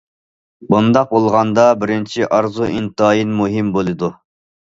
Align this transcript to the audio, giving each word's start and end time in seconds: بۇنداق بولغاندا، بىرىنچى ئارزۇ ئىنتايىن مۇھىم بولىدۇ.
بۇنداق 0.69 1.11
بولغاندا، 1.17 1.65
بىرىنچى 1.83 2.25
ئارزۇ 2.39 2.71
ئىنتايىن 2.71 3.37
مۇھىم 3.43 3.71
بولىدۇ. 3.79 4.13